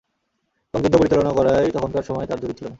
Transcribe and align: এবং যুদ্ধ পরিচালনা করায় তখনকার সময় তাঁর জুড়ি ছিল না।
এবং 0.73 0.79
যুদ্ধ 0.83 0.95
পরিচালনা 0.97 1.31
করায় 1.37 1.67
তখনকার 1.71 2.03
সময় 2.03 2.25
তাঁর 2.25 2.39
জুড়ি 2.41 2.53
ছিল 2.53 2.65
না। 2.65 2.69